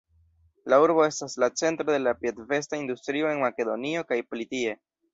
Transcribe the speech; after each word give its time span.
La 0.73 0.79
urbo 0.85 1.03
estas 1.07 1.35
la 1.43 1.51
centro 1.61 1.87
de 1.91 1.99
la 2.07 2.15
piedvesta 2.23 2.83
industrio 2.85 3.31
en 3.37 3.47
Makedonio 3.47 4.07
kaj 4.13 4.23
pli 4.35 4.53
tie. 4.57 4.79